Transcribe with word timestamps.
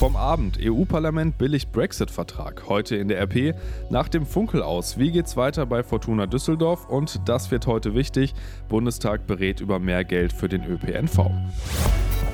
Vom 0.00 0.16
Abend, 0.16 0.58
EU-Parlament 0.58 1.36
billigt 1.36 1.72
Brexit-Vertrag. 1.72 2.62
Heute 2.70 2.96
in 2.96 3.08
der 3.08 3.20
RP. 3.20 3.54
Nach 3.90 4.08
dem 4.08 4.24
Funkel 4.24 4.62
aus. 4.62 4.96
Wie 4.96 5.10
geht's 5.10 5.36
weiter 5.36 5.66
bei 5.66 5.82
Fortuna 5.82 6.26
Düsseldorf? 6.26 6.88
Und 6.88 7.20
das 7.28 7.50
wird 7.50 7.66
heute 7.66 7.94
wichtig. 7.94 8.32
Bundestag 8.70 9.26
berät 9.26 9.60
über 9.60 9.78
mehr 9.78 10.04
Geld 10.04 10.32
für 10.32 10.48
den 10.48 10.64
ÖPNV. 10.64 11.30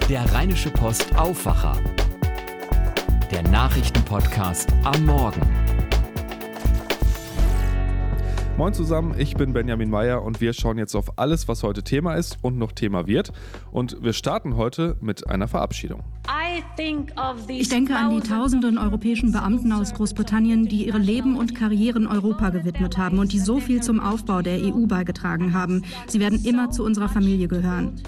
Der 0.09 0.33
Rheinische 0.33 0.71
Post 0.71 1.13
Aufwacher. 1.19 1.77
Der 3.33 3.43
Nachrichtenpodcast 3.43 4.73
am 4.85 5.05
Morgen. 5.05 5.43
Moin 8.57 8.73
zusammen, 8.73 9.17
ich 9.19 9.35
bin 9.35 9.53
Benjamin 9.53 9.91
Meyer 9.91 10.23
und 10.23 10.41
wir 10.41 10.55
schauen 10.55 10.79
jetzt 10.79 10.95
auf 10.95 11.19
alles, 11.19 11.47
was 11.49 11.63
heute 11.65 11.83
Thema 11.83 12.15
ist 12.15 12.39
und 12.43 12.57
noch 12.59 12.71
Thema 12.71 13.09
wird. 13.09 13.33
Und 13.73 14.03
wir 14.03 14.13
starten 14.13 14.57
heute 14.57 14.97
mit 15.01 15.29
einer 15.29 15.49
Verabschiedung. 15.49 16.05
Ich 17.49 17.69
denke 17.69 17.97
an 17.97 18.11
die 18.11 18.21
tausenden 18.21 18.79
europäischen 18.79 19.33
Beamten 19.33 19.73
aus 19.73 19.93
Großbritannien, 19.93 20.67
die 20.67 20.87
ihre 20.87 20.99
Leben 20.99 21.37
und 21.37 21.55
Karrieren 21.55 22.07
Europa 22.07 22.51
gewidmet 22.51 22.97
haben 22.97 23.19
und 23.19 23.33
die 23.33 23.39
so 23.39 23.61
viel 23.61 23.83
zum 23.83 24.01
Aufbau 24.01 24.43
der 24.43 24.59
EU 24.63 24.87
beigetragen 24.87 25.53
haben. 25.53 25.83
Sie 26.07 26.21
werden 26.21 26.43
immer 26.45 26.71
zu 26.71 26.85
unserer 26.85 27.09
Familie 27.09 27.49
gehören. 27.49 28.01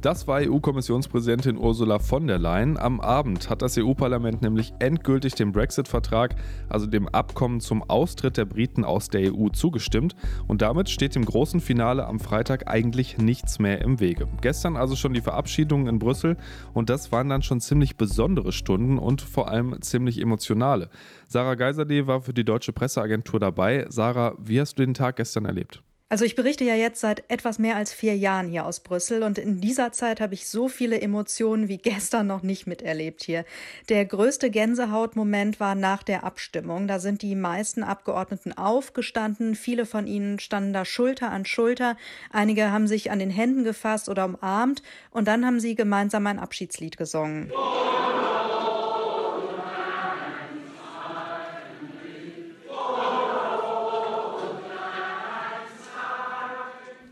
Das 0.00 0.26
war 0.26 0.40
EU-Kommissionspräsidentin 0.40 1.58
Ursula 1.58 1.98
von 1.98 2.26
der 2.26 2.38
Leyen. 2.38 2.78
Am 2.78 3.00
Abend 3.00 3.50
hat 3.50 3.60
das 3.60 3.76
EU-Parlament 3.76 4.40
nämlich 4.40 4.72
endgültig 4.78 5.34
dem 5.34 5.52
Brexit-Vertrag, 5.52 6.36
also 6.70 6.86
dem 6.86 7.06
Abkommen 7.08 7.60
zum 7.60 7.82
Austritt 7.82 8.38
der 8.38 8.46
Briten 8.46 8.84
aus 8.84 9.10
der 9.10 9.34
EU, 9.34 9.48
zugestimmt. 9.50 10.16
Und 10.48 10.62
damit 10.62 10.88
steht 10.88 11.14
dem 11.14 11.26
großen 11.26 11.60
Finale 11.60 12.06
am 12.06 12.18
Freitag 12.18 12.66
eigentlich 12.66 13.18
nichts 13.18 13.58
mehr 13.58 13.82
im 13.82 13.89
Wege. 13.98 14.28
Gestern 14.40 14.76
also 14.76 14.94
schon 14.94 15.14
die 15.14 15.20
Verabschiedung 15.20 15.88
in 15.88 15.98
Brüssel 15.98 16.36
und 16.74 16.90
das 16.90 17.10
waren 17.10 17.28
dann 17.28 17.42
schon 17.42 17.60
ziemlich 17.60 17.96
besondere 17.96 18.52
Stunden 18.52 18.98
und 18.98 19.22
vor 19.22 19.48
allem 19.48 19.82
ziemlich 19.82 20.20
emotionale. 20.20 20.90
Sarah 21.26 21.56
Geiserde 21.56 22.06
war 22.06 22.20
für 22.20 22.34
die 22.34 22.44
Deutsche 22.44 22.72
Presseagentur 22.72 23.40
dabei. 23.40 23.86
Sarah, 23.88 24.34
wie 24.38 24.60
hast 24.60 24.78
du 24.78 24.84
den 24.84 24.94
Tag 24.94 25.16
gestern 25.16 25.46
erlebt? 25.46 25.82
Also 26.12 26.24
ich 26.24 26.34
berichte 26.34 26.64
ja 26.64 26.74
jetzt 26.74 27.00
seit 27.00 27.22
etwas 27.28 27.60
mehr 27.60 27.76
als 27.76 27.92
vier 27.92 28.16
Jahren 28.16 28.48
hier 28.48 28.66
aus 28.66 28.80
Brüssel 28.80 29.22
und 29.22 29.38
in 29.38 29.60
dieser 29.60 29.92
Zeit 29.92 30.20
habe 30.20 30.34
ich 30.34 30.48
so 30.48 30.66
viele 30.66 31.00
Emotionen 31.00 31.68
wie 31.68 31.78
gestern 31.78 32.26
noch 32.26 32.42
nicht 32.42 32.66
miterlebt 32.66 33.22
hier. 33.22 33.44
Der 33.88 34.04
größte 34.04 34.50
Gänsehautmoment 34.50 35.60
war 35.60 35.76
nach 35.76 36.02
der 36.02 36.24
Abstimmung. 36.24 36.88
Da 36.88 36.98
sind 36.98 37.22
die 37.22 37.36
meisten 37.36 37.84
Abgeordneten 37.84 38.52
aufgestanden. 38.58 39.54
Viele 39.54 39.86
von 39.86 40.08
ihnen 40.08 40.40
standen 40.40 40.72
da 40.72 40.84
Schulter 40.84 41.30
an 41.30 41.44
Schulter. 41.44 41.96
Einige 42.32 42.72
haben 42.72 42.88
sich 42.88 43.12
an 43.12 43.20
den 43.20 43.30
Händen 43.30 43.62
gefasst 43.62 44.08
oder 44.08 44.24
umarmt 44.24 44.82
und 45.12 45.28
dann 45.28 45.46
haben 45.46 45.60
sie 45.60 45.76
gemeinsam 45.76 46.26
ein 46.26 46.40
Abschiedslied 46.40 46.96
gesungen. 46.96 47.52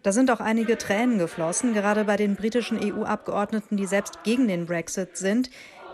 Da 0.08 0.12
sind 0.12 0.30
auch 0.30 0.40
einige 0.40 0.78
Tränen 0.78 1.18
geflossen, 1.18 1.74
gerade 1.74 2.04
bei 2.04 2.16
den 2.16 2.34
britischen 2.34 2.78
EU-Abgeordneten, 2.82 3.76
die 3.76 3.84
selbst 3.84 4.24
gegen 4.24 4.48
den 4.48 4.64
Brexit 4.64 5.18
sind. 5.18 5.50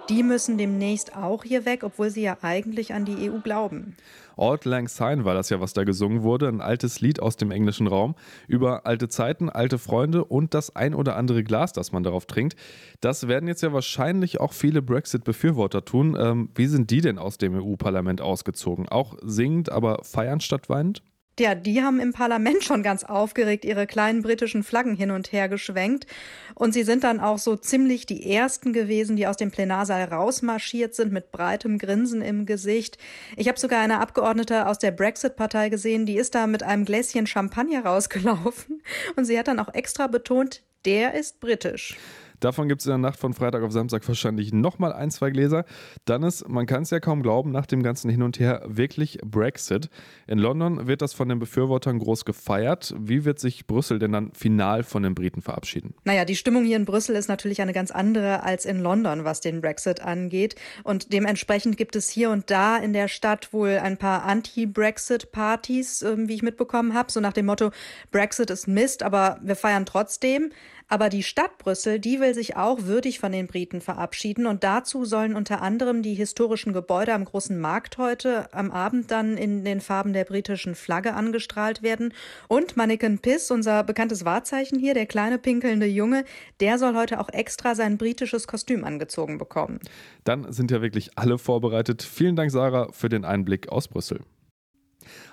Die 0.08 0.22
müssen 0.22 0.56
demnächst 0.56 1.16
auch 1.16 1.42
hier 1.42 1.64
weg, 1.64 1.82
obwohl 1.82 2.10
sie 2.10 2.22
ja 2.22 2.36
eigentlich 2.40 2.94
an 2.94 3.04
die 3.04 3.28
EU 3.28 3.40
glauben. 3.40 3.96
Auld 4.36 4.66
Lang 4.66 4.86
Syne 4.86 5.24
war 5.24 5.34
das 5.34 5.50
ja, 5.50 5.60
was 5.60 5.72
da 5.72 5.82
gesungen 5.82 6.22
wurde, 6.22 6.46
ein 6.46 6.60
altes 6.60 7.00
Lied 7.00 7.20
aus 7.20 7.36
dem 7.36 7.50
englischen 7.50 7.88
Raum 7.88 8.14
über 8.46 8.86
alte 8.86 9.08
Zeiten, 9.08 9.50
alte 9.50 9.78
Freunde 9.78 10.24
und 10.24 10.54
das 10.54 10.76
ein 10.76 10.94
oder 10.94 11.16
andere 11.16 11.42
Glas, 11.42 11.72
das 11.72 11.90
man 11.90 12.04
darauf 12.04 12.26
trinkt. 12.26 12.54
Das 13.00 13.26
werden 13.26 13.48
jetzt 13.48 13.64
ja 13.64 13.72
wahrscheinlich 13.72 14.38
auch 14.38 14.52
viele 14.52 14.80
Brexit-Befürworter 14.80 15.84
tun. 15.84 16.16
Ähm, 16.16 16.50
wie 16.54 16.66
sind 16.66 16.92
die 16.92 17.00
denn 17.00 17.18
aus 17.18 17.36
dem 17.36 17.56
EU-Parlament 17.56 18.20
ausgezogen? 18.20 18.88
Auch 18.88 19.16
singend, 19.22 19.72
aber 19.72 20.04
feiern 20.04 20.38
statt 20.38 20.68
weinend? 20.68 21.02
Ja, 21.40 21.56
die 21.56 21.82
haben 21.82 21.98
im 21.98 22.12
Parlament 22.12 22.62
schon 22.62 22.84
ganz 22.84 23.02
aufgeregt 23.02 23.64
ihre 23.64 23.88
kleinen 23.88 24.22
britischen 24.22 24.62
Flaggen 24.62 24.94
hin 24.94 25.10
und 25.10 25.32
her 25.32 25.48
geschwenkt. 25.48 26.06
Und 26.54 26.72
sie 26.72 26.84
sind 26.84 27.02
dann 27.02 27.18
auch 27.18 27.38
so 27.38 27.56
ziemlich 27.56 28.06
die 28.06 28.32
ersten 28.32 28.72
gewesen, 28.72 29.16
die 29.16 29.26
aus 29.26 29.36
dem 29.36 29.50
Plenarsaal 29.50 30.04
rausmarschiert 30.04 30.94
sind 30.94 31.12
mit 31.12 31.32
breitem 31.32 31.78
Grinsen 31.78 32.22
im 32.22 32.46
Gesicht. 32.46 32.98
Ich 33.36 33.48
habe 33.48 33.58
sogar 33.58 33.80
eine 33.80 33.98
Abgeordnete 33.98 34.68
aus 34.68 34.78
der 34.78 34.92
Brexit-Partei 34.92 35.70
gesehen, 35.70 36.06
die 36.06 36.18
ist 36.18 36.36
da 36.36 36.46
mit 36.46 36.62
einem 36.62 36.84
Gläschen 36.84 37.26
Champagner 37.26 37.84
rausgelaufen. 37.84 38.82
Und 39.16 39.24
sie 39.24 39.36
hat 39.36 39.48
dann 39.48 39.58
auch 39.58 39.74
extra 39.74 40.06
betont, 40.06 40.62
der 40.84 41.14
ist 41.14 41.40
britisch. 41.40 41.96
Davon 42.40 42.68
gibt 42.68 42.80
es 42.80 42.86
in 42.86 42.90
der 42.90 42.98
Nacht 42.98 43.18
von 43.18 43.34
Freitag 43.34 43.62
auf 43.62 43.72
Samstag 43.72 44.06
wahrscheinlich 44.06 44.52
nochmal 44.52 44.92
ein, 44.92 45.10
zwei 45.10 45.30
Gläser. 45.30 45.64
Dann 46.04 46.22
ist, 46.22 46.48
man 46.48 46.66
kann 46.66 46.82
es 46.82 46.90
ja 46.90 47.00
kaum 47.00 47.22
glauben, 47.22 47.50
nach 47.50 47.66
dem 47.66 47.82
ganzen 47.82 48.10
Hin 48.10 48.22
und 48.22 48.38
Her 48.38 48.62
wirklich 48.66 49.18
Brexit. 49.24 49.88
In 50.26 50.38
London 50.38 50.86
wird 50.86 51.02
das 51.02 51.14
von 51.14 51.28
den 51.28 51.38
Befürwortern 51.38 51.98
groß 51.98 52.24
gefeiert. 52.24 52.94
Wie 52.98 53.24
wird 53.24 53.38
sich 53.38 53.66
Brüssel 53.66 53.98
denn 53.98 54.12
dann 54.12 54.32
final 54.32 54.82
von 54.82 55.02
den 55.02 55.14
Briten 55.14 55.42
verabschieden? 55.42 55.94
Naja, 56.04 56.24
die 56.24 56.36
Stimmung 56.36 56.64
hier 56.64 56.76
in 56.76 56.84
Brüssel 56.84 57.16
ist 57.16 57.28
natürlich 57.28 57.60
eine 57.60 57.72
ganz 57.72 57.90
andere 57.90 58.42
als 58.42 58.64
in 58.64 58.80
London, 58.80 59.24
was 59.24 59.40
den 59.40 59.60
Brexit 59.60 60.00
angeht. 60.00 60.56
Und 60.82 61.12
dementsprechend 61.12 61.76
gibt 61.76 61.96
es 61.96 62.08
hier 62.08 62.30
und 62.30 62.50
da 62.50 62.76
in 62.76 62.92
der 62.92 63.08
Stadt 63.08 63.52
wohl 63.52 63.78
ein 63.82 63.96
paar 63.96 64.24
Anti-Brexit-Partys, 64.24 66.02
ähm, 66.02 66.28
wie 66.28 66.34
ich 66.34 66.42
mitbekommen 66.42 66.94
habe. 66.94 67.10
So 67.10 67.20
nach 67.20 67.32
dem 67.32 67.46
Motto, 67.46 67.70
Brexit 68.10 68.50
ist 68.50 68.68
Mist, 68.68 69.02
aber 69.02 69.38
wir 69.42 69.56
feiern 69.56 69.86
trotzdem. 69.86 70.50
Aber 70.88 71.08
die 71.08 71.22
Stadt 71.22 71.58
Brüssel, 71.58 71.98
die 71.98 72.20
will 72.20 72.34
sich 72.34 72.56
auch 72.56 72.82
würdig 72.82 73.18
von 73.18 73.32
den 73.32 73.46
Briten 73.46 73.80
verabschieden. 73.80 74.46
Und 74.46 74.64
dazu 74.64 75.04
sollen 75.04 75.34
unter 75.34 75.62
anderem 75.62 76.02
die 76.02 76.14
historischen 76.14 76.72
Gebäude 76.72 77.14
am 77.14 77.24
großen 77.24 77.58
Markt 77.58 77.98
heute 77.98 78.52
am 78.52 78.70
Abend 78.70 79.10
dann 79.10 79.36
in 79.36 79.64
den 79.64 79.80
Farben 79.80 80.12
der 80.12 80.24
britischen 80.24 80.74
Flagge 80.74 81.14
angestrahlt 81.14 81.82
werden. 81.82 82.12
Und 82.48 82.76
Mannequin 82.76 83.18
Piss, 83.18 83.50
unser 83.50 83.82
bekanntes 83.84 84.24
Wahrzeichen 84.24 84.78
hier, 84.78 84.94
der 84.94 85.06
kleine 85.06 85.38
pinkelnde 85.38 85.86
Junge, 85.86 86.24
der 86.60 86.78
soll 86.78 86.94
heute 86.94 87.20
auch 87.20 87.28
extra 87.30 87.74
sein 87.74 87.98
britisches 87.98 88.46
Kostüm 88.46 88.84
angezogen 88.84 89.38
bekommen. 89.38 89.80
Dann 90.24 90.52
sind 90.52 90.70
ja 90.70 90.82
wirklich 90.82 91.16
alle 91.16 91.38
vorbereitet. 91.38 92.02
Vielen 92.02 92.36
Dank, 92.36 92.50
Sarah, 92.50 92.92
für 92.92 93.08
den 93.08 93.24
Einblick 93.24 93.68
aus 93.68 93.88
Brüssel. 93.88 94.20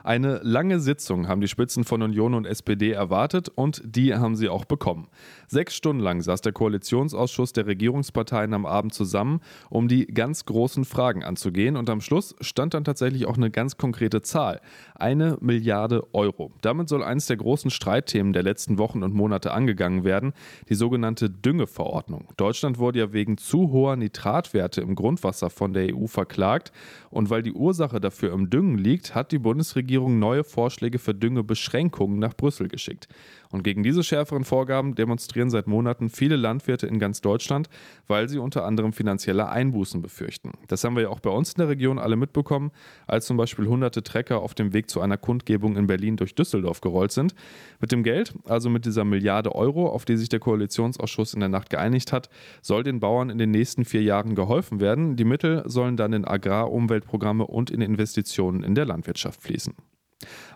Eine 0.04 0.40
lange 0.44 0.80
Sitzung 0.80 1.28
haben 1.28 1.42
die 1.42 1.48
Spitzen 1.48 1.84
von 1.84 2.02
Union 2.02 2.34
und 2.34 2.46
SPD 2.46 2.92
erwartet 2.92 3.50
und 3.50 3.82
die 3.86 4.16
haben 4.16 4.36
sie 4.36 4.50
auch 4.50 4.66
bekommen. 4.66 5.08
Sechs 5.48 5.76
Stunden 5.76 6.02
lang 6.02 6.22
saß 6.22 6.42
der 6.42 6.54
Koalitionsausschuss 6.54 7.54
der 7.54 7.68
Regierungsparteien 7.68 8.54
am 8.54 8.66
Abend 8.66 8.94
zusammen, 8.94 9.42
um 9.70 9.88
die 9.88 10.08
ganz 10.08 10.46
großen 10.46 10.86
Fragen 10.86 11.24
anzugehen 11.24 11.78
und 11.78 11.90
am 11.90 12.02
Schluss 12.02 12.36
stand 12.42 12.74
dann 12.74 12.84
tatsächlich 12.84 13.28
auch 13.28 13.38
eine 13.38 13.52
ganz 13.52 13.78
konkrete 13.78 14.22
Zahl. 14.22 14.62
Eine 14.96 15.38
Milliarde 15.42 16.04
Euro. 16.14 16.52
Damit 16.62 16.90
soll 16.90 17.04
eines 17.04 17.28
der 17.28 17.38
großen 17.38 17.70
Streitthemen 17.70 18.34
der 18.34 18.44
letzten 18.44 18.78
Wochen 18.78 19.04
und 19.04 19.14
Monate 19.14 19.52
angegangen 19.52 20.04
werden, 20.04 20.34
die 20.70 20.76
sogenannte 20.76 21.30
Düngeverordnung. 21.30 22.30
Deutschland 22.38 22.80
wurde 22.80 23.00
ja 23.00 23.14
wegen 23.14 23.38
zu 23.38 23.72
hoher 23.72 23.96
Nitratwerte 23.96 24.82
im 24.82 24.96
Grundwasser 24.96 25.50
von 25.50 25.74
der 25.74 25.96
EU 25.96 26.08
verklagt 26.08 26.72
und 27.10 27.30
weil 27.30 27.44
die 27.44 27.54
Ursache 27.54 28.00
dafür 28.00 28.34
im 28.34 28.50
Düngen 28.50 28.78
liegt, 28.78 29.14
hat 29.16 29.32
die 29.32 29.40
Bundesregierung 29.40 29.91
Bundesregierung 29.92 30.20
neue 30.20 30.46
Vorschläge 30.46 31.00
für 31.00 31.14
Düngebeschränkungen 31.14 32.18
nach 32.18 32.34
Brüssel 32.34 32.70
geschickt. 32.70 33.10
Und 33.52 33.64
gegen 33.64 33.84
diese 33.84 34.04
schärferen 34.04 34.46
Vorgaben 34.46 34.96
demonstrieren 34.96 35.50
seit 35.50 35.68
Monaten 35.68 36.10
viele 36.10 36.36
Landwirte 36.36 36.88
in 36.88 37.00
ganz 37.00 37.22
Deutschland, 37.22 37.70
weil 38.08 38.30
sie 38.30 38.38
unter 38.38 38.66
anderem 38.66 38.94
finanzielle 38.94 39.50
Einbußen 39.50 40.02
befürchten. 40.02 40.52
Das 40.68 40.84
haben 40.84 40.96
wir 40.96 41.04
ja 41.04 41.10
auch 41.10 41.20
bei 41.20 41.30
uns 41.30 41.54
in 41.54 41.60
der 41.60 41.70
Region 41.70 42.00
alle 42.00 42.16
mitbekommen, 42.16 42.72
als 43.08 43.26
zum 43.26 43.38
Beispiel 43.38 43.68
hunderte 43.68 44.04
Trecker 44.04 44.42
auf 44.42 44.54
dem 44.54 44.74
Weg 44.74 44.90
zu 44.90 45.02
einer 45.02 45.18
Kundgebung 45.18 45.76
in 45.76 45.88
Berlin 45.88 46.16
durch 46.18 46.36
Düsseldorf 46.36 46.82
gerollt 46.82 47.12
sind. 47.12 47.36
Mit 47.80 47.92
dem 47.92 48.04
Geld, 48.04 48.34
also 48.46 48.70
mit 48.70 48.86
dieser 48.86 49.04
Milliarde 49.04 49.54
Euro, 49.54 49.90
auf 49.90 50.06
die 50.06 50.18
sich 50.18 50.30
der 50.30 50.40
Koalitionsausschuss 50.40 51.34
in 51.34 51.42
der 51.42 51.50
Nacht 51.50 51.70
geeinigt 51.70 52.12
hat, 52.12 52.30
soll 52.62 52.84
den 52.84 53.00
Bauern 53.00 53.30
in 53.30 53.38
den 53.38 53.52
nächsten 53.52 53.86
vier 53.86 54.02
Jahren 54.02 54.36
geholfen 54.36 54.80
werden. 54.80 55.16
Die 55.16 55.26
Mittel 55.26 55.64
sollen 55.66 55.98
dann 55.98 56.14
in 56.14 56.26
Agrarumweltprogramme 56.26 57.46
und 57.46 57.70
in 57.70 57.82
Investitionen 57.82 58.64
in 58.64 58.76
der 58.76 58.86
Landwirtschaft 58.86 59.42
fließen. 59.42 59.74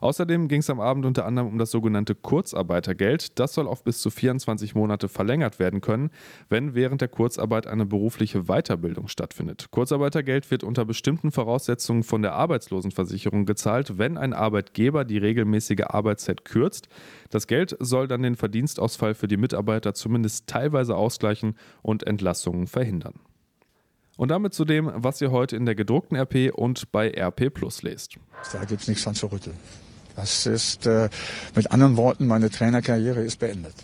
Außerdem 0.02 0.48
ging 0.48 0.60
es 0.60 0.70
am 0.70 0.80
Abend 0.80 1.06
unter 1.06 1.26
anderem 1.26 1.50
um 1.50 1.58
das 1.58 1.72
sogenannte 1.72 2.16
Kurzarbeitergeld. 2.16 3.40
Das 3.40 3.54
soll 3.54 3.68
auf 3.68 3.84
bis 3.84 4.02
zu 4.02 4.10
24 4.10 4.76
Monate 4.76 5.08
verlängert 5.08 5.60
werden 5.60 5.82
können, 5.82 6.10
wenn 6.50 6.76
während 6.76 7.02
der 7.02 7.08
Kurzarbeit 7.08 7.68
eine 7.68 7.86
berufliche 7.86 8.44
Weiterbildung 8.44 9.08
stattfindet. 9.08 9.68
Kurzarbeitergeld 9.72 10.50
wird 10.52 10.64
unter 10.64 10.86
bestimmten 10.86 11.32
Voraussetzungen 11.32 12.04
von 12.04 12.22
der 12.22 12.34
Arbeitslosenversicherung 12.34 13.46
gezahlt, 13.46 13.98
wenn 13.98 14.18
ein 14.18 14.34
Arbeitgeber 14.34 15.06
die 15.06 15.18
regelmäßige 15.18 15.86
Arbeitszeit 15.88 16.46
kürzt. 16.46 16.90
Das 17.30 17.48
Geld 17.48 17.76
soll 17.80 18.08
dann 18.08 18.24
den 18.24 18.36
Verdienstausfall 18.36 19.14
für 19.14 19.28
die 19.28 19.38
Mitarbeiter 19.38 19.94
zumindest 19.94 20.48
teilweise 20.48 20.96
ausgleichen 20.96 21.56
und 21.82 22.04
Entlassungen 22.04 22.68
verhindern. 22.68 23.20
Und 24.18 24.30
damit 24.30 24.54
zu 24.54 24.66
dem, 24.66 24.92
was 24.96 25.20
ihr 25.22 25.32
heute 25.32 25.56
in 25.56 25.66
der 25.66 25.76
gedruckten 25.76 26.18
RP 26.18 26.52
und 26.54 26.92
bei 26.92 27.10
RP 27.10 27.54
Plus 27.54 27.82
lest. 27.82 28.18
Da 28.54 28.64
gibt 28.66 28.82
es 28.82 28.88
nichts 28.88 29.04
dran 29.04 29.16
zu 29.16 29.28
rütteln. 29.28 29.58
Das 30.16 30.46
ist, 30.46 30.88
äh, 30.88 31.10
mit 31.56 31.72
anderen 31.72 31.98
Worten, 31.98 32.26
meine 32.26 32.50
Trainerkarriere 32.50 33.22
ist 33.22 33.40
beendet. 33.40 33.76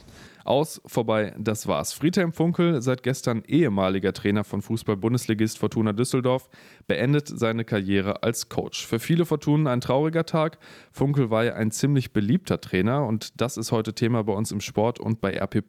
Aus, 0.43 0.81
vorbei, 0.85 1.33
das 1.37 1.67
war's. 1.67 1.93
Friedhelm 1.93 2.33
Funkel, 2.33 2.81
seit 2.81 3.03
gestern 3.03 3.43
ehemaliger 3.47 4.13
Trainer 4.13 4.43
von 4.43 4.61
Fußball-Bundesligist 4.61 5.57
Fortuna 5.57 5.93
Düsseldorf, 5.93 6.49
beendet 6.87 7.27
seine 7.27 7.63
Karriere 7.63 8.23
als 8.23 8.49
Coach. 8.49 8.85
Für 8.85 8.99
viele 8.99 9.25
Fortunen 9.25 9.67
ein 9.67 9.81
trauriger 9.81 10.25
Tag. 10.25 10.57
Funkel 10.91 11.29
war 11.29 11.45
ja 11.45 11.53
ein 11.53 11.71
ziemlich 11.71 12.11
beliebter 12.11 12.59
Trainer 12.59 13.05
und 13.05 13.39
das 13.39 13.57
ist 13.57 13.71
heute 13.71 13.93
Thema 13.93 14.23
bei 14.23 14.33
uns 14.33 14.51
im 14.51 14.61
Sport 14.61 14.99
und 14.99 15.21
bei 15.21 15.37
RP. 15.37 15.61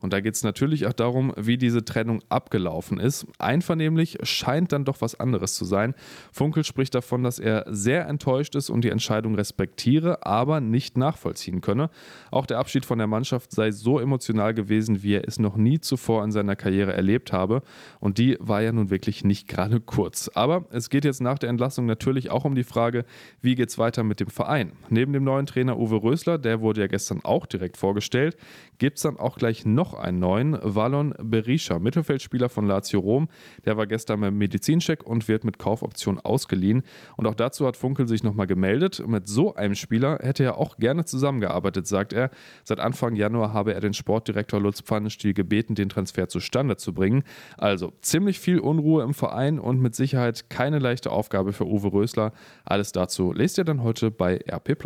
Und 0.00 0.12
da 0.12 0.20
geht 0.20 0.34
es 0.34 0.42
natürlich 0.42 0.86
auch 0.86 0.92
darum, 0.92 1.32
wie 1.36 1.56
diese 1.56 1.84
Trennung 1.84 2.20
abgelaufen 2.28 2.98
ist. 2.98 3.26
Einvernehmlich 3.38 4.18
scheint 4.24 4.72
dann 4.72 4.84
doch 4.84 5.00
was 5.00 5.18
anderes 5.18 5.54
zu 5.54 5.64
sein. 5.64 5.94
Funkel 6.32 6.64
spricht 6.64 6.94
davon, 6.94 7.22
dass 7.22 7.38
er 7.38 7.64
sehr 7.68 8.06
enttäuscht 8.08 8.54
ist 8.56 8.68
und 8.68 8.82
die 8.82 8.90
Entscheidung 8.90 9.36
respektiere, 9.36 10.26
aber 10.26 10.60
nicht 10.60 10.98
nachvollziehen 10.98 11.60
könne. 11.60 11.88
Auch 12.30 12.46
der 12.46 12.58
Abschied 12.58 12.84
von 12.84 12.98
der 12.98 13.06
Mannschaft 13.06 13.52
sei 13.52 13.70
so 13.70 13.91
emotional 14.00 14.54
gewesen, 14.54 15.02
wie 15.02 15.14
er 15.14 15.26
es 15.26 15.38
noch 15.38 15.56
nie 15.56 15.80
zuvor 15.80 16.24
in 16.24 16.32
seiner 16.32 16.56
Karriere 16.56 16.92
erlebt 16.92 17.32
habe. 17.32 17.62
Und 18.00 18.18
die 18.18 18.36
war 18.40 18.62
ja 18.62 18.72
nun 18.72 18.90
wirklich 18.90 19.24
nicht 19.24 19.48
gerade 19.48 19.80
kurz. 19.80 20.30
Aber 20.34 20.66
es 20.70 20.90
geht 20.90 21.04
jetzt 21.04 21.20
nach 21.20 21.38
der 21.38 21.50
Entlassung 21.50 21.86
natürlich 21.86 22.30
auch 22.30 22.44
um 22.44 22.54
die 22.54 22.64
Frage, 22.64 23.04
wie 23.40 23.54
geht 23.54 23.68
es 23.68 23.78
weiter 23.78 24.04
mit 24.04 24.20
dem 24.20 24.28
Verein? 24.28 24.72
Neben 24.88 25.12
dem 25.12 25.24
neuen 25.24 25.46
Trainer 25.46 25.78
Uwe 25.78 26.02
Rösler, 26.02 26.38
der 26.38 26.60
wurde 26.60 26.80
ja 26.80 26.86
gestern 26.86 27.20
auch 27.22 27.46
direkt 27.46 27.76
vorgestellt, 27.76 28.36
gibt 28.78 28.96
es 28.96 29.02
dann 29.02 29.16
auch 29.16 29.36
gleich 29.36 29.64
noch 29.64 29.94
einen 29.94 30.18
neuen, 30.18 30.58
Valon 30.62 31.14
Berisha, 31.22 31.78
Mittelfeldspieler 31.78 32.48
von 32.48 32.66
Lazio 32.66 33.00
Rom. 33.00 33.28
Der 33.64 33.76
war 33.76 33.86
gestern 33.86 34.20
beim 34.20 34.36
Medizincheck 34.38 35.04
und 35.04 35.28
wird 35.28 35.44
mit 35.44 35.58
Kaufoption 35.58 36.18
ausgeliehen. 36.18 36.82
Und 37.16 37.26
auch 37.26 37.34
dazu 37.34 37.66
hat 37.66 37.76
Funkel 37.76 38.08
sich 38.08 38.22
nochmal 38.22 38.46
gemeldet. 38.46 39.02
Mit 39.06 39.28
so 39.28 39.54
einem 39.54 39.74
Spieler 39.74 40.18
hätte 40.20 40.44
er 40.44 40.58
auch 40.58 40.76
gerne 40.78 41.04
zusammengearbeitet, 41.04 41.86
sagt 41.86 42.12
er. 42.12 42.30
Seit 42.64 42.80
Anfang 42.80 43.14
Januar 43.14 43.52
habe 43.52 43.74
er 43.74 43.80
den 43.82 43.94
Sportdirektor 43.94 44.60
Lutz 44.60 44.80
Pfannenstiel 44.80 45.34
gebeten, 45.34 45.74
den 45.74 45.90
Transfer 45.90 46.28
zustande 46.28 46.76
zu 46.76 46.94
bringen. 46.94 47.24
Also 47.58 47.92
ziemlich 48.00 48.40
viel 48.40 48.58
Unruhe 48.58 49.02
im 49.02 49.12
Verein 49.12 49.58
und 49.58 49.80
mit 49.80 49.94
Sicherheit 49.94 50.48
keine 50.48 50.78
leichte 50.78 51.10
Aufgabe 51.10 51.52
für 51.52 51.66
Uwe 51.66 51.92
Rösler. 51.92 52.32
Alles 52.64 52.92
dazu 52.92 53.32
lest 53.32 53.58
ihr 53.58 53.64
dann 53.64 53.82
heute 53.82 54.10
bei 54.10 54.40
RP. 54.50 54.78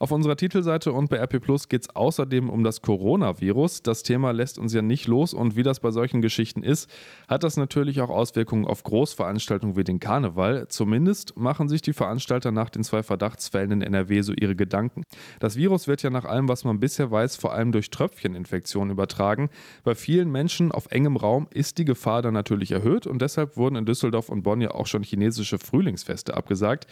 Auf 0.00 0.12
unserer 0.12 0.34
Titelseite 0.34 0.94
und 0.94 1.10
bei 1.10 1.18
RP 1.18 1.42
Plus 1.42 1.68
geht 1.68 1.82
es 1.82 1.94
außerdem 1.94 2.48
um 2.48 2.64
das 2.64 2.80
Coronavirus. 2.80 3.82
Das 3.82 4.02
Thema 4.02 4.30
lässt 4.30 4.58
uns 4.58 4.72
ja 4.72 4.80
nicht 4.80 5.06
los 5.06 5.34
und 5.34 5.56
wie 5.56 5.62
das 5.62 5.80
bei 5.80 5.90
solchen 5.90 6.22
Geschichten 6.22 6.62
ist, 6.62 6.90
hat 7.28 7.44
das 7.44 7.58
natürlich 7.58 8.00
auch 8.00 8.08
Auswirkungen 8.08 8.64
auf 8.64 8.82
Großveranstaltungen 8.82 9.76
wie 9.76 9.84
den 9.84 10.00
Karneval. 10.00 10.68
Zumindest 10.68 11.36
machen 11.36 11.68
sich 11.68 11.82
die 11.82 11.92
Veranstalter 11.92 12.50
nach 12.50 12.70
den 12.70 12.82
zwei 12.82 13.02
Verdachtsfällen 13.02 13.72
in 13.72 13.82
NRW 13.82 14.22
so 14.22 14.32
ihre 14.32 14.56
Gedanken. 14.56 15.02
Das 15.38 15.56
Virus 15.56 15.86
wird 15.86 16.02
ja 16.02 16.08
nach 16.08 16.24
allem, 16.24 16.48
was 16.48 16.64
man 16.64 16.80
bisher 16.80 17.10
weiß, 17.10 17.36
vor 17.36 17.52
allem 17.52 17.70
durch 17.70 17.90
Tröpfcheninfektionen 17.90 18.92
übertragen. 18.92 19.50
Bei 19.84 19.94
vielen 19.94 20.32
Menschen 20.32 20.72
auf 20.72 20.90
engem 20.90 21.18
Raum 21.18 21.46
ist 21.52 21.76
die 21.76 21.84
Gefahr 21.84 22.22
dann 22.22 22.32
natürlich 22.32 22.70
erhöht 22.70 23.06
und 23.06 23.20
deshalb 23.20 23.58
wurden 23.58 23.76
in 23.76 23.84
Düsseldorf 23.84 24.30
und 24.30 24.44
Bonn 24.44 24.62
ja 24.62 24.70
auch 24.70 24.86
schon 24.86 25.02
chinesische 25.02 25.58
Frühlingsfeste 25.58 26.34
abgesagt. 26.38 26.86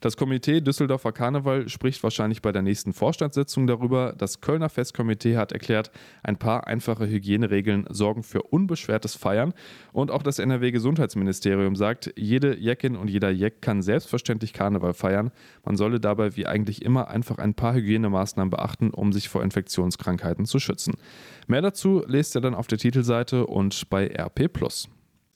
Das 0.00 0.16
Komitee 0.16 0.62
Düsseldorfer 0.62 1.12
Karneval 1.12 1.68
spricht 1.68 2.02
wahrscheinlich 2.02 2.40
bei 2.40 2.53
der 2.54 2.62
nächsten 2.62 2.92
Vorstandssitzung 2.92 3.66
darüber. 3.66 4.14
Das 4.16 4.40
Kölner 4.40 4.68
Festkomitee 4.68 5.36
hat 5.36 5.52
erklärt, 5.52 5.90
ein 6.22 6.38
paar 6.38 6.66
einfache 6.66 7.06
Hygieneregeln 7.06 7.86
sorgen 7.90 8.22
für 8.22 8.42
unbeschwertes 8.42 9.14
Feiern. 9.14 9.52
Und 9.92 10.10
auch 10.10 10.22
das 10.22 10.38
NRW-Gesundheitsministerium 10.38 11.76
sagt, 11.76 12.12
jede 12.16 12.58
Jackin 12.58 12.96
und 12.96 13.10
jeder 13.10 13.30
Jack 13.30 13.60
kann 13.60 13.82
selbstverständlich 13.82 14.52
Karneval 14.52 14.94
feiern. 14.94 15.30
Man 15.64 15.76
solle 15.76 16.00
dabei 16.00 16.36
wie 16.36 16.46
eigentlich 16.46 16.82
immer 16.82 17.08
einfach 17.08 17.38
ein 17.38 17.54
paar 17.54 17.74
Hygienemaßnahmen 17.74 18.50
beachten, 18.50 18.90
um 18.90 19.12
sich 19.12 19.28
vor 19.28 19.42
Infektionskrankheiten 19.42 20.46
zu 20.46 20.58
schützen. 20.58 20.94
Mehr 21.46 21.62
dazu 21.62 22.02
lest 22.06 22.36
ihr 22.36 22.40
dann 22.40 22.54
auf 22.54 22.66
der 22.66 22.78
Titelseite 22.78 23.46
und 23.46 23.90
bei 23.90 24.06
RP. 24.06 24.50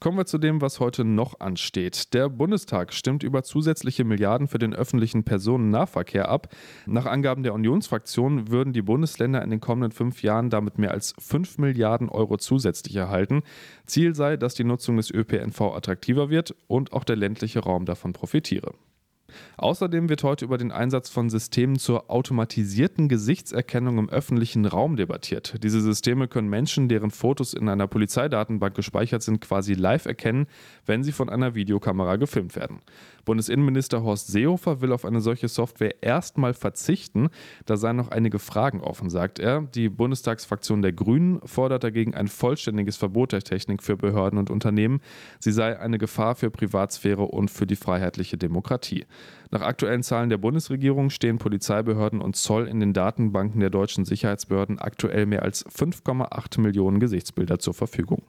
Kommen 0.00 0.17
wir 0.17 0.27
zu 0.27 0.39
dem, 0.39 0.61
was 0.61 0.79
heute 0.79 1.05
noch 1.05 1.41
ansteht. 1.41 2.15
Der 2.15 2.29
Bundestag 2.29 2.93
stimmt 2.93 3.25
über 3.25 3.43
zusätzliche 3.43 4.05
Milliarden 4.05 4.47
für 4.47 4.61
den 4.61 4.73
öffentlichen 4.73 5.25
Personennahverkehr 5.25 6.29
ab. 6.29 6.55
Nach 6.87 7.06
Angaben 7.06 7.43
der 7.43 7.53
Unionsfraktion 7.53 8.49
würden 8.49 8.73
die 8.73 8.83
Bundesländer 8.83 9.43
in 9.43 9.50
den 9.50 9.59
kommenden 9.59 9.91
fünf 9.91 10.23
Jahren 10.23 10.50
damit 10.50 10.79
mehr 10.79 10.93
als 10.93 11.15
5 11.19 11.59
Milliarden 11.59 12.09
Euro 12.11 12.37
zusätzlich 12.37 12.95
erhalten. 12.95 13.43
Ziel 13.87 14.15
sei, 14.15 14.37
dass 14.37 14.55
die 14.55 14.62
Nutzung 14.62 14.99
des 14.99 15.11
ÖPNV 15.11 15.61
attraktiver 15.62 16.31
wird 16.31 16.55
und 16.69 16.93
auch 16.93 17.03
der 17.03 17.17
ländliche 17.17 17.59
Raum 17.59 17.85
davon 17.85 18.12
profitiere. 18.12 18.75
Außerdem 19.59 20.09
wird 20.09 20.23
heute 20.23 20.45
über 20.45 20.57
den 20.57 20.71
Einsatz 20.71 21.11
von 21.11 21.31
Systemen 21.31 21.81
zur 21.81 22.11
automatisierten 22.11 23.09
Gesichtserkennung 23.09 23.99
im 23.99 24.09
öffentlichen 24.09 24.65
Raum 24.65 24.95
debattiert. 24.95 25.57
Diese 25.65 25.81
Systeme 25.81 26.29
können 26.29 26.49
Menschen, 26.49 26.89
deren 26.89 27.11
Fotos 27.11 27.55
in 27.55 27.69
einer 27.69 27.89
Polizeidatenbank 27.89 28.77
gespeichert 28.77 29.23
sind, 29.23 29.41
quasi 29.41 29.75
live 29.75 30.07
erkennen, 30.07 30.47
wenn 30.87 31.03
sie 31.03 31.11
von 31.11 31.29
einer 31.29 31.57
Videokamera 31.57 32.17
gefilmt 32.17 32.55
werden. 32.55 32.79
Bundesinnenminister 33.25 34.05
Horst 34.05 34.29
Seehofer 34.29 34.81
will 34.81 34.93
auf 34.93 35.05
eine 35.05 35.21
solche 35.21 35.49
Software 35.49 36.03
erstmal 36.03 36.55
verzichten. 36.55 37.29
Da 37.67 37.77
seien 37.77 37.97
noch 37.97 38.13
einige 38.13 38.39
Fragen 38.39 38.81
offen, 38.81 39.11
sagt 39.11 39.41
er. 39.41 39.63
Die 39.75 39.89
Bundestagsfraktion 39.89 40.83
der 40.83 40.93
Grünen 40.93 41.41
fordert 41.45 41.83
dagegen 41.83 42.15
ein 42.15 42.29
vollständiges 42.29 42.97
Verbot 42.97 43.33
der 43.33 43.43
Technik 43.43 43.83
für 43.83 43.97
Behörden 43.97 44.39
und 44.39 44.51
Unternehmen. 44.51 45.01
Sie 45.41 45.53
sei 45.53 45.79
eine 45.79 45.99
Gefahr 45.99 46.37
für 46.37 46.51
Privatsphäre 46.51 47.25
und 47.25 47.51
für 47.51 47.67
die 47.67 47.77
freiheitliche 47.77 48.39
Demokratie. 48.39 49.05
Nach 49.50 49.62
aktuellen 49.62 50.03
Zahlen 50.03 50.29
der 50.29 50.37
Bundesregierung 50.37 51.11
stehen 51.11 51.38
Polizeibehörden 51.38 52.20
und 52.20 52.37
Zoll 52.37 52.69
in 52.69 52.81
den 52.81 52.93
Datenbanken 52.93 53.61
der 53.61 53.70
deutschen 53.70 54.05
Sicherheitsbehörden 54.05 54.79
aktuell 54.79 55.25
mehr 55.25 55.43
als 55.43 55.65
5,8 55.67 56.61
Millionen 56.61 57.00
Gesichtsbilder 57.00 57.59
zur 57.59 57.75
Verfügung. 57.75 58.23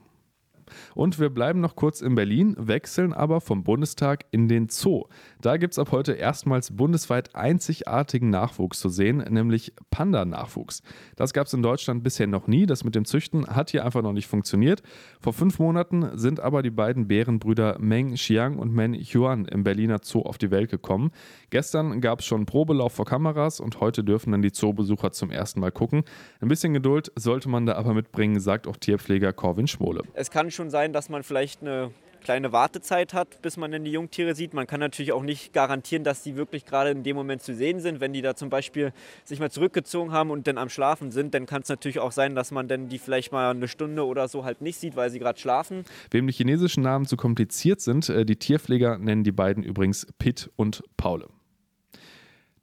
Und 0.94 1.18
wir 1.18 1.30
bleiben 1.30 1.60
noch 1.60 1.76
kurz 1.76 2.00
in 2.00 2.14
Berlin, 2.14 2.56
wechseln 2.58 3.12
aber 3.12 3.40
vom 3.40 3.64
Bundestag 3.64 4.24
in 4.30 4.48
den 4.48 4.68
Zoo. 4.68 5.04
Da 5.40 5.56
gibt 5.56 5.74
es 5.74 5.78
ab 5.78 5.92
heute 5.92 6.12
erstmals 6.12 6.76
bundesweit 6.76 7.34
einzigartigen 7.34 8.30
Nachwuchs 8.30 8.80
zu 8.80 8.88
sehen, 8.88 9.18
nämlich 9.18 9.72
Panda-Nachwuchs. 9.90 10.82
Das 11.16 11.32
gab 11.32 11.46
es 11.46 11.54
in 11.54 11.62
Deutschland 11.62 12.02
bisher 12.02 12.26
noch 12.26 12.46
nie. 12.46 12.66
Das 12.66 12.84
mit 12.84 12.94
dem 12.94 13.04
Züchten 13.04 13.46
hat 13.46 13.70
hier 13.70 13.84
einfach 13.84 14.02
noch 14.02 14.12
nicht 14.12 14.26
funktioniert. 14.26 14.82
Vor 15.20 15.32
fünf 15.32 15.58
Monaten 15.58 16.18
sind 16.18 16.40
aber 16.40 16.62
die 16.62 16.70
beiden 16.70 17.08
Bärenbrüder 17.08 17.78
Meng 17.78 18.14
Xiang 18.14 18.58
und 18.58 18.72
Men 18.72 18.94
Yuan 18.94 19.46
im 19.46 19.64
Berliner 19.64 20.00
Zoo 20.02 20.22
auf 20.22 20.38
die 20.38 20.50
Welt 20.50 20.70
gekommen. 20.70 21.10
Gestern 21.50 22.00
gab 22.00 22.20
es 22.20 22.26
schon 22.26 22.46
Probelauf 22.46 22.92
vor 22.92 23.06
Kameras 23.06 23.60
und 23.60 23.80
heute 23.80 24.04
dürfen 24.04 24.32
dann 24.32 24.42
die 24.42 24.52
Zoobesucher 24.52 25.12
zum 25.12 25.30
ersten 25.30 25.60
Mal 25.60 25.72
gucken. 25.72 26.04
Ein 26.40 26.48
bisschen 26.48 26.74
Geduld 26.74 27.10
sollte 27.16 27.48
man 27.48 27.66
da 27.66 27.74
aber 27.74 27.94
mitbringen, 27.94 28.40
sagt 28.40 28.66
auch 28.66 28.76
Tierpfleger 28.76 29.32
Corwin 29.32 29.66
Schmole. 29.66 30.02
Es 30.12 30.30
kann 30.30 30.50
schon 30.50 30.59
sein, 30.68 30.92
dass 30.92 31.08
man 31.08 31.22
vielleicht 31.22 31.62
eine 31.62 31.92
kleine 32.20 32.52
Wartezeit 32.52 33.14
hat, 33.14 33.42
bis 33.42 33.56
man 33.56 33.72
dann 33.72 33.84
die 33.84 33.92
Jungtiere 33.92 34.34
sieht. 34.34 34.54
Man 34.54 34.66
kann 34.66 34.80
natürlich 34.80 35.12
auch 35.12 35.22
nicht 35.22 35.52
garantieren, 35.52 36.04
dass 36.04 36.22
die 36.22 36.36
wirklich 36.36 36.64
gerade 36.64 36.90
in 36.90 37.02
dem 37.02 37.16
Moment 37.16 37.42
zu 37.42 37.54
sehen 37.54 37.80
sind. 37.80 38.00
Wenn 38.00 38.12
die 38.12 38.22
da 38.22 38.36
zum 38.36 38.50
Beispiel 38.50 38.92
sich 39.24 39.40
mal 39.40 39.50
zurückgezogen 39.50 40.12
haben 40.12 40.30
und 40.30 40.46
dann 40.46 40.58
am 40.58 40.68
Schlafen 40.68 41.10
sind, 41.10 41.34
dann 41.34 41.46
kann 41.46 41.62
es 41.62 41.68
natürlich 41.68 41.98
auch 41.98 42.12
sein, 42.12 42.34
dass 42.34 42.50
man 42.50 42.68
dann 42.68 42.88
die 42.88 42.98
vielleicht 42.98 43.32
mal 43.32 43.50
eine 43.50 43.68
Stunde 43.68 44.06
oder 44.06 44.28
so 44.28 44.44
halt 44.44 44.60
nicht 44.60 44.78
sieht, 44.78 44.96
weil 44.96 45.10
sie 45.10 45.18
gerade 45.18 45.38
schlafen. 45.38 45.84
Wem 46.10 46.26
die 46.26 46.32
chinesischen 46.32 46.82
Namen 46.82 47.06
zu 47.06 47.16
kompliziert 47.16 47.80
sind, 47.80 48.08
äh, 48.08 48.24
die 48.24 48.36
Tierpfleger 48.36 48.98
nennen 48.98 49.24
die 49.24 49.32
beiden 49.32 49.62
übrigens 49.62 50.06
Pitt 50.18 50.50
und 50.56 50.82
Paule. 50.96 51.28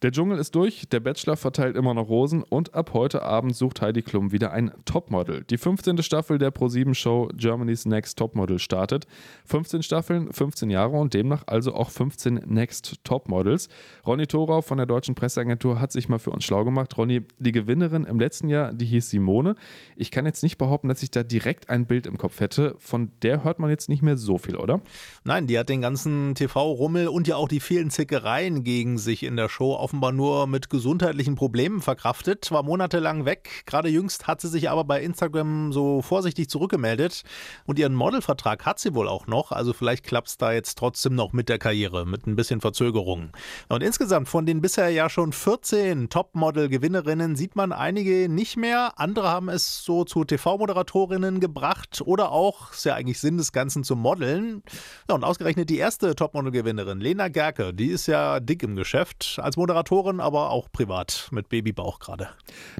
Der 0.03 0.11
Dschungel 0.11 0.37
ist 0.37 0.53
durch, 0.53 0.87
der 0.89 0.99
Bachelor 0.99 1.37
verteilt 1.37 1.75
immer 1.75 1.95
noch 1.95 2.07
Rosen 2.07 2.43
und 2.43 2.75
ab 2.75 2.91
heute 2.93 3.23
Abend 3.23 3.55
sucht 3.55 3.81
Heidi 3.81 4.03
Klum 4.03 4.31
wieder 4.31 4.51
ein 4.51 4.71
Topmodel. 4.85 5.43
Die 5.45 5.57
15. 5.57 6.03
Staffel 6.03 6.37
der 6.37 6.53
Pro7-Show 6.53 7.29
Germany's 7.33 7.87
Next 7.87 8.15
Topmodel 8.19 8.59
startet. 8.59 9.07
15 9.45 9.81
Staffeln, 9.81 10.31
15 10.31 10.69
Jahre 10.69 10.97
und 10.97 11.15
demnach 11.15 11.45
also 11.47 11.73
auch 11.73 11.89
15 11.89 12.43
Next 12.45 13.03
Topmodels. 13.05 13.69
Ronny 14.05 14.27
Thorau 14.27 14.61
von 14.61 14.77
der 14.77 14.85
Deutschen 14.85 15.15
Presseagentur 15.15 15.79
hat 15.79 15.91
sich 15.91 16.09
mal 16.09 16.19
für 16.19 16.29
uns 16.29 16.43
schlau 16.43 16.63
gemacht. 16.63 16.95
Ronny, 16.95 17.23
die 17.39 17.51
Gewinnerin 17.51 18.03
im 18.03 18.19
letzten 18.19 18.49
Jahr, 18.49 18.73
die 18.73 18.85
hieß 18.85 19.09
Simone. 19.09 19.55
Ich 19.95 20.11
kann 20.11 20.27
jetzt 20.27 20.43
nicht 20.43 20.59
behaupten, 20.59 20.89
dass 20.89 21.01
ich 21.01 21.09
da 21.09 21.23
direkt 21.23 21.71
ein 21.71 21.87
Bild 21.87 22.05
im 22.05 22.19
Kopf 22.19 22.39
hätte. 22.39 22.75
Von 22.77 23.13
der 23.23 23.43
hört 23.43 23.57
man 23.57 23.71
jetzt 23.71 23.89
nicht 23.89 24.03
mehr 24.03 24.17
so 24.17 24.37
viel, 24.37 24.57
oder? 24.57 24.79
Nein, 25.23 25.47
die 25.47 25.57
hat 25.57 25.69
den 25.69 25.81
ganzen 25.81 26.35
TV-Rummel 26.35 27.07
und 27.07 27.27
ja 27.27 27.35
auch 27.35 27.47
die 27.47 27.59
vielen 27.59 27.89
Zickereien 27.89 28.63
gegen 28.63 28.99
sich 28.99 29.23
in 29.23 29.35
der 29.35 29.49
Show 29.49 29.86
offenbar 29.87 30.11
nur 30.11 30.47
mit 30.47 30.69
gesundheitlichen 30.69 31.35
Problemen 31.35 31.79
verkraftet, 31.79 32.51
war 32.51 32.61
monatelang 32.61 33.23
weg. 33.23 33.63
Gerade 33.65 33.87
jüngst 33.87 34.27
hat 34.27 34.41
sie 34.41 34.49
sich 34.49 34.69
aber 34.69 34.83
bei 34.83 35.01
Instagram 35.01 35.71
so 35.71 36.01
vorsichtig 36.01 36.49
zurückgemeldet 36.49 37.23
und 37.65 37.79
ihren 37.79 37.95
Modelvertrag 37.95 38.65
hat 38.65 38.79
sie 38.79 38.93
wohl 38.93 39.07
auch 39.07 39.27
noch. 39.27 39.53
Also 39.53 39.71
vielleicht 39.71 40.03
klappt 40.03 40.27
es 40.27 40.37
da 40.37 40.51
jetzt 40.51 40.77
trotzdem 40.77 41.15
noch 41.15 41.31
mit 41.31 41.47
der 41.47 41.57
Karriere, 41.57 42.05
mit 42.05 42.27
ein 42.27 42.35
bisschen 42.35 42.59
Verzögerung. 42.59 43.29
Und 43.69 43.81
insgesamt 43.81 44.27
von 44.27 44.45
den 44.45 44.59
bisher 44.59 44.89
ja 44.89 45.09
schon 45.09 45.31
14 45.31 46.09
Topmodel-Gewinnerinnen 46.09 47.37
sieht 47.37 47.55
man 47.55 47.71
einige 47.71 48.27
nicht 48.27 48.57
mehr. 48.57 48.91
Andere 48.97 49.29
haben 49.29 49.47
es 49.47 49.85
so 49.85 50.03
zu 50.03 50.25
TV-Moderatorinnen 50.25 51.39
gebracht 51.39 52.01
oder 52.03 52.33
auch, 52.33 52.73
ist 52.73 52.83
ja 52.83 52.95
eigentlich 52.95 53.21
Sinn 53.21 53.37
des 53.37 53.53
Ganzen, 53.53 53.85
zu 53.85 53.95
Modeln. 53.95 54.63
Ja, 55.07 55.15
und 55.15 55.23
ausgerechnet 55.23 55.69
die 55.69 55.77
erste 55.77 56.13
Topmodel-Gewinnerin, 56.13 56.99
Lena 56.99 57.29
Gerke, 57.29 57.73
die 57.73 57.87
ist 57.87 58.07
ja 58.07 58.41
dick 58.41 58.63
im 58.63 58.75
Geschäft. 58.75 59.39
Als 59.41 59.55
Moderatorin 59.55 59.76
Moderatorin, 59.77 60.19
aber 60.19 60.49
auch 60.49 60.71
privat 60.71 61.29
mit 61.31 61.49
Babybauch 61.49 61.99
gerade. 61.99 62.29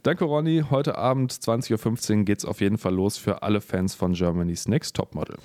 Danke, 0.04 0.26
Ronny. 0.26 0.64
Heute 0.70 0.98
Abend 0.98 1.32
20.15 1.32 2.20
Uhr 2.20 2.26
geht 2.26 2.40
es 2.40 2.46
auf 2.46 2.60
jeden 2.60 2.78
Fall 2.78 2.94
los 2.94 3.18
für 3.18 3.44
alle 3.44 3.62
Fans 3.62 3.94
von 3.94 4.14
Germany's 4.14 4.68
Next 4.68 4.96
Topmodel. 4.96 5.38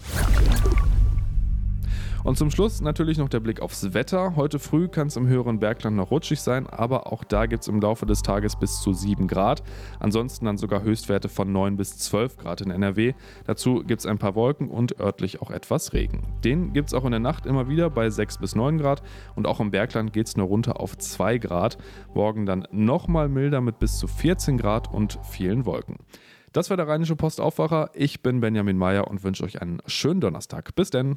Und 2.24 2.38
zum 2.38 2.50
Schluss 2.50 2.80
natürlich 2.80 3.18
noch 3.18 3.28
der 3.28 3.40
Blick 3.40 3.60
aufs 3.60 3.94
Wetter. 3.94 4.36
Heute 4.36 4.58
früh 4.58 4.88
kann 4.88 5.08
es 5.08 5.16
im 5.16 5.26
höheren 5.26 5.58
Bergland 5.58 5.96
noch 5.96 6.10
rutschig 6.10 6.40
sein, 6.40 6.66
aber 6.68 7.12
auch 7.12 7.24
da 7.24 7.46
gibt 7.46 7.62
es 7.62 7.68
im 7.68 7.80
Laufe 7.80 8.06
des 8.06 8.22
Tages 8.22 8.56
bis 8.56 8.80
zu 8.80 8.92
7 8.92 9.26
Grad. 9.26 9.62
Ansonsten 9.98 10.44
dann 10.44 10.56
sogar 10.56 10.82
Höchstwerte 10.82 11.28
von 11.28 11.50
9 11.50 11.76
bis 11.76 11.98
12 11.98 12.36
Grad 12.36 12.60
in 12.60 12.70
NRW. 12.70 13.14
Dazu 13.44 13.82
gibt 13.84 14.00
es 14.00 14.06
ein 14.06 14.18
paar 14.18 14.34
Wolken 14.34 14.68
und 14.68 15.00
örtlich 15.00 15.42
auch 15.42 15.50
etwas 15.50 15.92
Regen. 15.92 16.22
Den 16.44 16.72
gibt 16.72 16.88
es 16.88 16.94
auch 16.94 17.04
in 17.04 17.10
der 17.10 17.20
Nacht 17.20 17.46
immer 17.46 17.68
wieder 17.68 17.90
bei 17.90 18.08
6 18.08 18.38
bis 18.38 18.54
9 18.54 18.78
Grad 18.78 19.02
und 19.34 19.46
auch 19.46 19.60
im 19.60 19.70
Bergland 19.70 20.12
geht 20.12 20.28
es 20.28 20.36
nur 20.36 20.46
runter 20.46 20.80
auf 20.80 20.96
2 20.96 21.38
Grad. 21.38 21.78
Morgen 22.14 22.46
dann 22.46 22.66
nochmal 22.70 23.28
milder 23.28 23.60
mit 23.60 23.78
bis 23.78 23.98
zu 23.98 24.06
14 24.06 24.58
Grad 24.58 24.92
und 24.92 25.18
vielen 25.28 25.66
Wolken. 25.66 25.96
Das 26.52 26.68
war 26.68 26.76
der 26.76 26.86
Rheinische 26.86 27.16
Postaufwacher. 27.16 27.90
Ich 27.94 28.22
bin 28.22 28.40
Benjamin 28.40 28.76
Meyer 28.76 29.08
und 29.08 29.24
wünsche 29.24 29.42
euch 29.42 29.62
einen 29.62 29.80
schönen 29.86 30.20
Donnerstag. 30.20 30.74
Bis 30.74 30.90
denn. 30.90 31.16